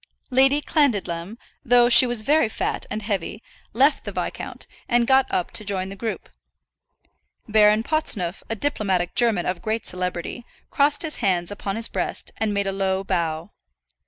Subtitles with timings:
[0.31, 5.51] Lady Clandidlem, though she was very fat and heavy, left the viscount, and got up
[5.51, 6.27] to join the group.
[7.47, 12.51] Baron Potsneuf, a diplomatic German of great celebrity, crossed his hands upon his breast and
[12.51, 13.51] made a low bow.